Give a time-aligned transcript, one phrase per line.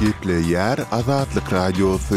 [0.00, 2.16] Gitle Yer Azatlık Radyosu.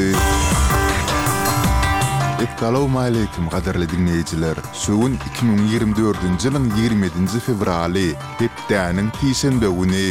[2.44, 8.02] Ektalov alaykum qadarli dinleyiciler, suun 2024 jilin 27 februali,
[8.46, 10.02] Eptanin tisen bevuni,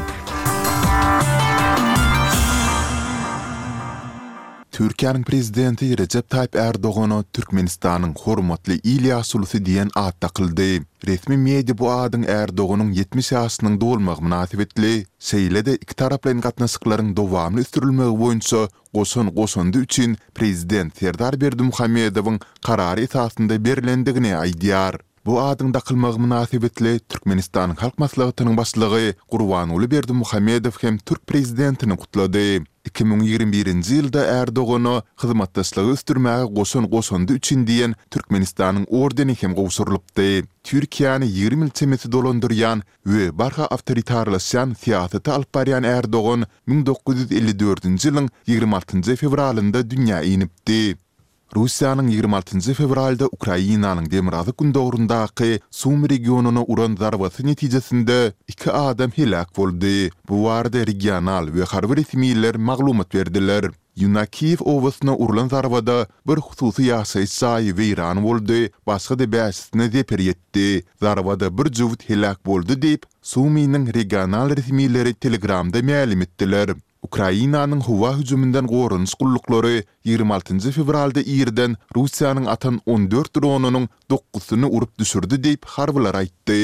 [4.75, 10.25] Türkiýanyň prezidenti Recep Tayyip Erdogan'a Türkmenistanyň hormatly Ilia Sulusy diýen ad
[11.05, 18.17] Resmi media bu adyň Erdogan'yň 70 ýaşynyň dolmagy münasibetli, seýlede iki taraplaryň gatnaşyklaryň dowamly sürülmegi
[18.23, 24.99] boýunça goşun goşundy üçin prezident Serdar Berdimuhammedowyň karary taýdalandy berilendigine aýdyar.
[25.25, 32.59] Bu adyň da kılmagy münasibetli Türkmenistanyň halk maslahatynyň başlygy Gurbanuly Berdimuhammedow hem Türk prezidentini gutlady.
[32.89, 34.87] 2021-nji ýylda erdogan
[35.21, 40.45] hyzmatdaşlygy üstürmäge goşun goşundy üçin diýen Türkmenistanyň ordeni hem gowşurlypdy.
[40.67, 45.87] Türkiýany 20 ýyl temeti dolandyrýan we barha awtoritarlaşýan siýasaty alyp barýan
[46.69, 50.97] 1954-nji ýylyň 26-njy fevralynda dünýä ýinipdi.
[51.55, 59.57] Rusiyanın 26-njy fevralda Ukrainanyň demirazy gün dogrundaky Sum regionuny uran zarbasy netijesinde 2 adam helak
[59.57, 60.09] boldy.
[60.29, 63.65] Bu wagtda regional we harbiy similler maglumat berdiler.
[63.95, 70.83] Yunakiev owasyna urulan zarbada bir hususy ýa-saýy saýy boldy, başga da bäsitne de peretdi.
[71.01, 75.79] Zarbada bir juwut helak boldy diýip Sumynyň regional resmiýetleri Telegramda
[77.05, 85.37] Ukrainanyň howa hüjüminden gorunç gullyklary 26-njy fevralda Irden Russiýanyň atan 14 dronunyň 9-syny urup düşürdi
[85.45, 86.55] diýip habarlar aýtdy.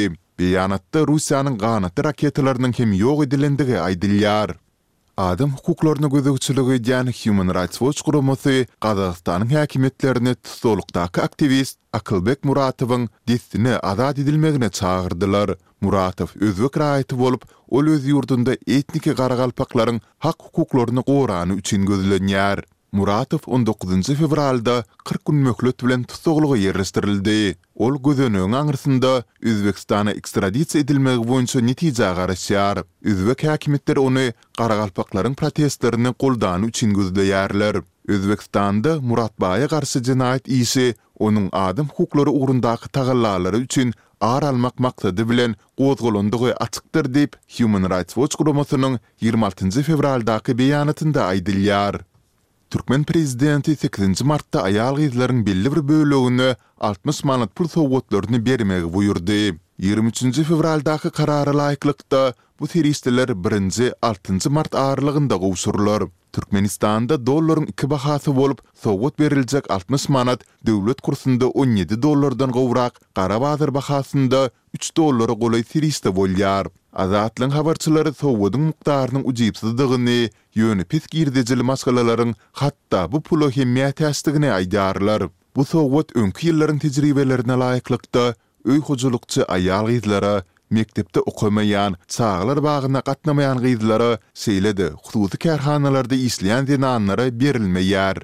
[0.41, 4.55] Beýanatda Russiýanyň gaýnaty raketalarynyň hem ýok edilendigi aýdylýar.
[5.29, 13.75] Adam hukuklaryny gözegçiligi diýen Human Rights Watch guramasy Gazastanyň häkimetlerini tutulukdaky aktivist Akylbek Muratowyň dissini
[13.93, 15.53] azat edilmegine çağırdylar.
[15.81, 22.61] Muratov özbek raýaty bolup, ol öz ýurdunda etniki garagalpaklaryň hak hukuklaryny gowrany üçin gözlenýär.
[22.91, 27.55] Muratov 19-njy fevralda 40 gün möhlet bilen tutuklugy ýerleşdirildi.
[27.75, 32.83] Ol gözünüň aňyrsynda Özbekistana ekstraditsiýa edilmegi boýunça netije garaşýar.
[33.05, 37.81] Özbek häkimetler ony garagalpaklaryň protestlerini goldany üçin gözleýärler.
[38.11, 40.93] Özbekistanda Murat Baýa garşy jinayet iýsi
[41.25, 48.13] onun adam hukları uğrundaki tağallaları üçün ağır almak maksadı bilen qozgolunduğu açıktır deyip Human Rights
[48.13, 49.69] Watch Grumosu'nun 26.
[49.69, 51.95] fevraldaki beyanatında aydilyar.
[52.69, 54.21] Türkmen prezidenti 8.
[54.21, 59.55] martta ayal gizlerin belli bir bölüğünü 60 manat pul sovotlarını bermegi buyurdu.
[59.77, 60.23] 23.
[60.41, 66.03] fevraldaki kararı layıklıkta Bu teristler 1-nji 6-njy mart aralygynda usurlar.
[66.35, 73.39] Türkmenistanda dollaryň iki bahasy bolup, sowgat beriljek 60 manat döwlet kursunda 17 dollardan gowrak, gara
[73.41, 74.41] bazar bahasynda
[74.77, 76.69] 3 dollara golay teristi bolýar.
[77.05, 80.19] Azatlyň habarçylary sowgatyň mukdarynyň ujypsyzdygyny,
[80.55, 85.31] ýöne pis girdijil maskalalaryň hatda bu pulu hemmiýet ýastygyny aýdarlar.
[85.57, 88.29] Bu sowgat öňki ýyllaryň tejribelerine laýyklykda
[88.69, 89.49] öý hojulukçy
[90.71, 98.17] mektepde okumayan, çağlar bağına katnamayan gıydılara seyledi, xususi kerhanalarda isleyen zinanlara berilme yer.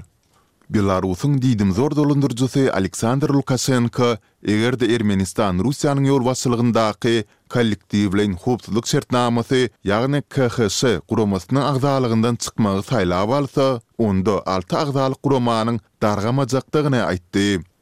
[0.69, 4.15] Belarusun didim zor dolundurcusu Aleksandr Lukashenko,
[4.47, 13.81] eger Ermenistan Rusiyanın yol vasılığındaki kollektivlen hopsuzluk şertnamasi, yagni KHS kuromasının ağzalığından çıkmağı sayla balsa,
[13.97, 17.05] onda 6 ağzalık kuromanın darga macaqtığını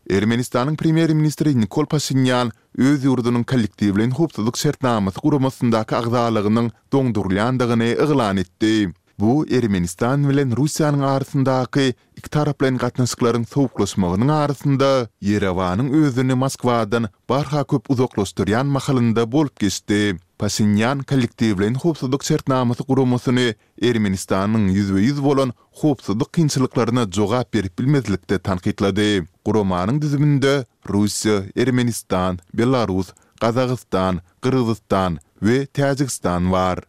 [0.05, 8.93] Ermenistanyň primer ministri Nikol Pasinyan öz ýurdunyň kollektiwlen hupdalyk şertnamasy gurmasyndaky agdalygynyň doňdurlandygyny eýlan etdi.
[9.17, 11.87] Bu Ermenistan bilen Russiýanyň arasyndaky
[12.21, 14.91] iki taraplaryň gatnaşyklaryň sowuklaşmagynyň arasynda
[15.25, 20.19] Yerewanyň özüni Moskwadan barha köp uzaklaşdyrýan mahalynda bolup geçdi.
[20.39, 23.53] Pasinyan kollektivlen hupsuduk çertnamasy gurumasyny
[23.89, 29.07] Ermenistanyň 100 ýüz bolan hupsuduk kynçylyklaryna jogap berip bilmezlikde tanqidlady.
[29.45, 30.53] Gurumanyň düzüminde
[30.91, 33.07] Russiýa, Ermenistan, Belarus,
[33.41, 36.83] Qazaqstan, Qyrgyzstan we Täjikistan bar.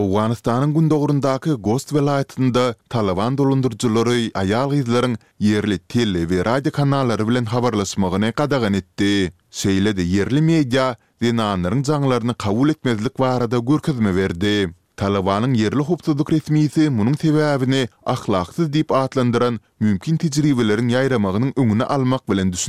[0.00, 8.28] Awganistanyň gündogurundaky Gost welaýatynda Talawan dolundurjylary aýal gyzlaryň yerli tele we radio kanallary bilen habarlaşmagyna
[8.36, 9.32] gadagan etdi.
[9.60, 14.56] Şeýle de yerli media dinanyň janglaryny kabul etmezlik barada görkezme berdi.
[15.00, 22.68] Talawanyň yerli hukuk resmiýeti bunun sebäbini ahlaksyz diýip atlandyran mümkin tejribeleriň ýaýramagynyň öňüne almak bilen